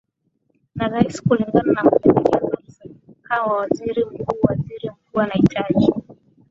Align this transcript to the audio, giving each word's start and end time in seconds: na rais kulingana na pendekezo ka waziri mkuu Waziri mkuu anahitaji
na 0.75 0.87
rais 0.87 1.21
kulingana 1.21 1.73
na 1.73 1.91
pendekezo 1.91 2.57
ka 3.27 3.39
waziri 3.43 4.05
mkuu 4.05 4.37
Waziri 4.43 4.89
mkuu 4.89 5.19
anahitaji 5.21 5.93